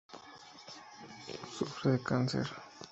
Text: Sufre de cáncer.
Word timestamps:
Sufre 1.53 1.91
de 1.91 1.99
cáncer. 2.01 2.47